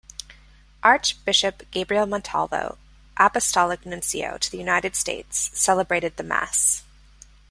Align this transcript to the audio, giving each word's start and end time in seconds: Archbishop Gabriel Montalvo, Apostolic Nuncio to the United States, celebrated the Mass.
Archbishop 0.81 1.61
Gabriel 1.69 2.07
Montalvo, 2.07 2.79
Apostolic 3.19 3.85
Nuncio 3.85 4.39
to 4.39 4.49
the 4.49 4.57
United 4.57 4.95
States, 4.95 5.51
celebrated 5.53 6.17
the 6.17 6.23
Mass. 6.23 6.81